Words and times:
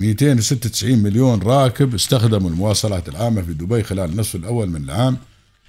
296 0.00 0.98
مليون 0.98 1.42
راكب 1.42 1.94
استخدموا 1.94 2.50
المواصلات 2.50 3.08
العامة 3.08 3.42
في 3.42 3.52
دبي 3.52 3.82
خلال 3.82 4.10
النصف 4.10 4.34
الأول 4.34 4.70
من 4.70 4.84
العام 4.84 5.18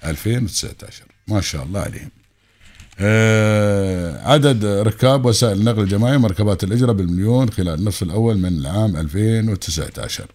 2019 0.04 1.04
ما 1.28 1.40
شاء 1.40 1.62
الله 1.64 1.80
عليهم. 1.80 2.10
آه 2.98 4.28
عدد 4.28 4.64
ركاب 4.64 5.24
وسائل 5.24 5.58
النقل 5.58 5.80
الجماعي 5.82 6.16
ومركبات 6.16 6.64
الإجرة 6.64 6.92
بالمليون 6.92 7.50
خلال 7.50 7.78
النصف 7.78 8.02
الأول 8.02 8.38
من 8.38 8.48
العام 8.48 8.96
2019 8.96 10.26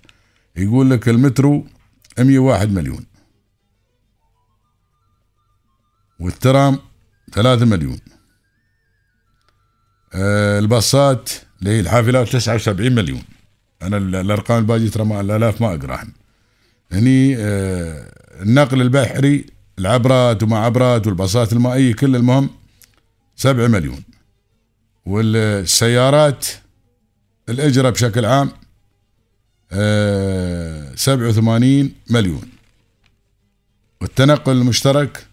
يقول 0.55 0.89
لك 0.89 1.09
المترو 1.09 1.68
101 2.20 2.71
مليون. 2.71 3.05
والترام 6.20 6.79
3 7.34 7.66
مليون. 7.66 8.00
آه 10.14 10.59
الباصات 10.59 11.29
اللي 11.59 11.71
هي 11.71 11.79
الحافلات 11.79 12.27
79 12.29 12.95
مليون. 12.95 13.23
أنا 13.81 13.97
الأرقام 13.97 14.57
الباقي 14.59 14.89
ترى 14.89 15.21
الالاف 15.21 15.61
ما 15.61 15.75
اقراهم 15.75 16.13
هني 16.91 17.35
آه 17.37 18.13
النقل 18.41 18.81
البحري 18.81 19.45
العبرات 19.79 20.43
وما 20.43 20.57
عبرات 20.57 21.07
والباصات 21.07 21.54
المائيه 21.54 21.93
كل 21.93 22.15
المهم 22.15 22.49
7 23.35 23.68
مليون. 23.68 24.04
والسيارات 25.05 26.47
الإجرة 27.49 27.89
بشكل 27.89 28.25
عام 28.25 28.51
آه 29.71 30.96
87 30.96 31.91
مليون. 32.09 32.49
والتنقل 34.02 34.52
المشترك 34.52 35.27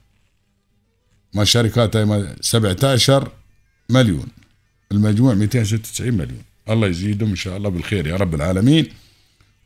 مع 1.35 1.45
شركات 1.45 1.97
17 2.41 3.33
مليون. 3.91 4.27
المجموع 4.93 5.35
296 5.35 6.15
مليون. 6.15 6.43
الله 6.71 6.89
يزيدهم 6.89 7.31
إن 7.31 7.37
شاء 7.37 7.57
الله 7.57 7.69
بالخير 7.69 8.07
يا 8.07 8.17
رب 8.17 8.35
العالمين. 8.35 8.87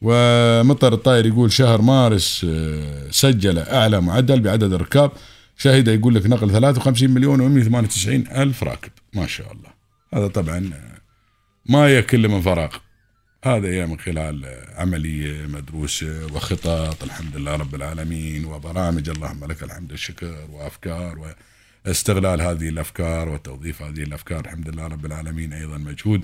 ومطر 0.03 0.93
الطائر 0.93 1.27
يقول 1.27 1.53
شهر 1.53 1.83
مارس 1.83 2.47
آه، 2.49 3.11
سجل 3.11 3.59
أعلى 3.59 4.01
معدل 4.01 4.41
بعدد 4.41 4.73
الركاب. 4.73 5.13
شهد 5.57 5.89
يقول 5.89 6.15
لك 6.15 6.27
نقل 6.27 6.51
53 6.51 7.11
مليون 7.11 7.65
و198 7.65 8.09
ألف 8.37 8.65
راكب. 8.65 8.91
ما 9.15 9.27
شاء 9.27 9.53
الله. 9.53 9.71
هذا 10.15 10.27
طبعا 10.27 10.71
آه، 10.75 10.99
ما 11.67 11.89
يكل 11.97 12.29
من 12.29 12.41
فراغ. 12.41 12.77
هذا 13.45 13.69
هي 13.69 13.87
من 13.87 13.99
خلال 13.99 14.45
آه، 14.45 14.81
عملية 14.81 15.47
مدروسة 15.47 16.27
وخطط. 16.27 17.03
الحمد 17.03 17.37
لله 17.37 17.57
رب 17.57 17.75
العالمين. 17.75 18.45
وبرامج 18.45 19.09
اللهم 19.09 19.45
لك 19.45 19.63
الحمد 19.63 19.91
والشكر 19.91 20.49
وأفكار 20.53 21.35
واستغلال 21.87 22.41
هذه 22.41 22.69
الأفكار 22.69 23.29
وتوظيف 23.29 23.83
هذه 23.83 24.03
الأفكار. 24.03 24.41
الحمد 24.41 24.69
لله 24.69 24.87
رب 24.87 25.07
العالمين 25.07 25.53
أيضا 25.53 25.79
مجهود. 25.79 26.23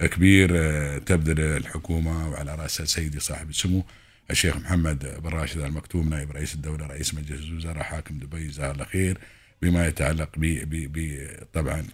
كبير 0.00 0.50
آه، 0.54 0.98
تبذل 0.98 1.40
الحكومة 1.40 2.28
وعلى 2.28 2.54
رأسها 2.54 2.86
سيدي 2.86 3.20
صاحب 3.20 3.50
السمو 3.50 3.84
الشيخ 4.30 4.56
محمد 4.56 5.20
بن 5.22 5.30
راشد 5.30 5.60
المكتوم 5.60 6.08
نائب 6.08 6.30
رئيس 6.30 6.54
الدولة 6.54 6.86
رئيس 6.86 7.14
مجلس 7.14 7.42
الوزراء 7.42 7.82
حاكم 7.82 8.18
دبي 8.18 8.48
جزاه 8.48 8.70
الله 8.70 8.84
خير 8.84 9.18
بما 9.62 9.86
يتعلق 9.86 10.30
ب 10.36 11.28
طبعا 11.52 11.84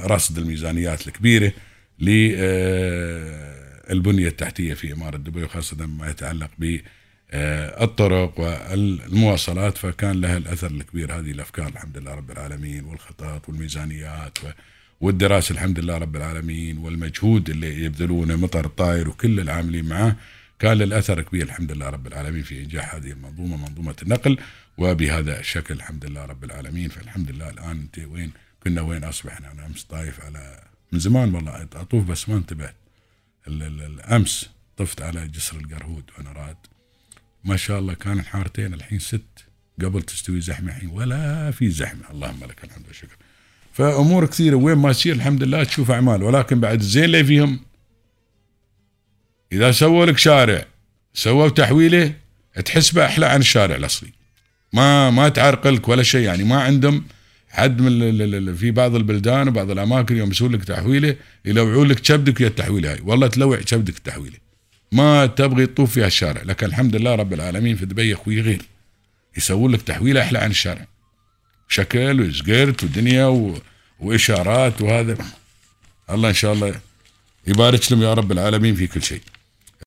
رصد 0.00 0.38
الميزانيات 0.38 1.06
الكبيرة 1.06 1.52
للبنية 1.98 2.18
التحتية 4.28 4.74
في 4.74 4.92
إمارة 4.92 5.16
دبي 5.16 5.44
وخاصة 5.44 5.86
ما 5.86 6.10
يتعلق 6.10 6.50
ب 6.58 6.80
الطرق 7.34 8.40
والمواصلات 8.40 9.78
فكان 9.78 10.20
لها 10.20 10.36
الأثر 10.36 10.70
الكبير. 10.70 11.18
هذه 11.18 11.30
الأفكار 11.30 11.68
الحمد 11.68 11.98
لله 11.98 12.14
رب 12.14 12.30
العالمين 12.30 12.84
والخطط 12.84 13.48
والميزانيات 13.48 14.38
والدراسة 15.02 15.52
الحمد 15.52 15.78
لله 15.80 15.98
رب 15.98 16.16
العالمين 16.16 16.78
والمجهود 16.78 17.50
اللي 17.50 17.84
يبذلونه 17.84 18.36
مطر 18.36 18.64
الطاير 18.64 19.08
وكل 19.08 19.40
العاملين 19.40 19.84
معه 19.84 20.16
كان 20.58 20.76
للأثر 20.76 21.22
كبير 21.22 21.42
الحمد 21.42 21.72
لله 21.72 21.90
رب 21.90 22.06
العالمين 22.06 22.42
في 22.42 22.62
إنجاح 22.62 22.94
هذه 22.94 23.10
المنظومة 23.10 23.56
منظومة 23.56 23.96
النقل 24.02 24.38
وبهذا 24.78 25.40
الشكل 25.40 25.74
الحمد 25.74 26.04
لله 26.04 26.24
رب 26.24 26.44
العالمين. 26.44 26.88
فالحمد 26.88 27.30
لله 27.30 27.50
الآن 27.50 27.70
أنت 27.70 27.98
وين؟ 27.98 28.32
كنا 28.62 28.80
وين؟ 28.82 29.04
أصبحنا 29.04 29.52
أنا 29.52 29.66
أمس 29.66 29.84
طايف 29.84 30.20
على 30.20 30.62
من 30.92 30.98
زمان 30.98 31.34
والله 31.34 31.62
أطوف 31.62 32.04
بس 32.04 32.28
ما 32.28 32.36
انتبهت. 32.36 32.76
الأمس 33.46 34.50
طفت 34.76 35.02
على 35.02 35.28
جسر 35.28 35.56
القرهود 35.56 36.10
وأنا 36.18 36.32
راد 36.32 36.56
ما 37.44 37.56
شاء 37.56 37.78
الله 37.78 37.94
كان 37.94 38.18
الحارتين 38.18 38.74
الحين 38.74 38.98
ست 38.98 39.44
قبل 39.82 40.02
تستوي 40.02 40.40
زحمة 40.40 40.72
الحين 40.72 40.88
ولا 40.88 41.50
في 41.50 41.70
زحمة. 41.70 42.10
اللهم 42.10 42.44
لك 42.44 42.64
الحمد 42.64 42.86
والشكر. 42.86 43.16
فأمور 43.72 44.26
كثيرة. 44.26 44.56
وين 44.56 44.78
ما 44.78 44.92
تصير 44.92 45.14
الحمد 45.14 45.42
لله 45.42 45.64
تشوف 45.64 45.90
أعمال. 45.90 46.22
ولكن 46.22 46.60
بعد 46.60 46.80
الزين 46.80 47.04
اللي 47.04 47.24
فيهم 47.24 47.60
إذا 49.52 49.72
سووا 49.72 50.06
لك 50.06 50.18
شارع 50.18 50.64
سووا 51.14 51.48
تحويله 51.48 52.14
تحسبه 52.64 53.06
أحلى 53.06 53.26
عن 53.26 53.40
الشارع 53.40 53.76
الأصلي. 53.76 54.10
ما 54.72 55.10
ما 55.10 55.28
تعرقلك 55.28 55.88
ولا 55.88 56.02
شيء. 56.02 56.20
يعني 56.20 56.44
ما 56.44 56.62
عندهم 56.62 57.04
حد 57.48 57.80
من 57.80 58.54
في 58.54 58.70
بعض 58.70 58.94
البلدان 58.94 59.48
وبعض 59.48 59.70
الأماكن 59.70 60.16
يوم 60.16 60.30
يسوون 60.30 60.52
لك 60.52 60.64
تحويله 60.64 61.16
يلوعون 61.44 61.88
لك 61.88 62.00
كبدك 62.00 62.40
ويا 62.40 62.48
التحويلة 62.48 62.92
هاي. 62.92 63.00
والله 63.02 63.26
تلوع 63.26 63.56
كبدك 63.56 63.96
التحويلة. 63.96 64.36
ما 64.92 65.26
تبغي 65.26 65.66
تطوف 65.66 65.92
فيها 65.92 66.06
الشارع 66.06 66.42
لكن 66.42 66.66
الحمد 66.66 66.96
لله 66.96 67.14
رب 67.14 67.32
العالمين 67.32 67.76
في 67.76 67.86
دبي 67.86 68.14
أخوي 68.14 68.40
غير. 68.40 68.62
يسوون 69.36 69.72
لك 69.72 69.82
تحويلة 69.82 70.20
أحلى 70.22 70.38
عن 70.38 70.50
الشارع. 70.50 70.86
شكل 71.72 72.20
وزقرت 72.20 72.84
ودنيا 72.84 73.26
و... 73.26 73.58
وإشارات 74.00 74.82
وهذا. 74.82 75.16
الله 76.10 76.28
إن 76.28 76.34
شاء 76.34 76.52
الله 76.52 76.80
يبارك 77.46 77.92
لهم 77.92 78.02
يا 78.02 78.14
رب 78.14 78.32
العالمين 78.32 78.74
في 78.74 78.86
كل 78.86 79.02
شيء. 79.02 79.20